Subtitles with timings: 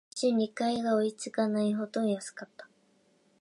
[0.09, 2.67] 一瞬、理解が追いつかないほど安かった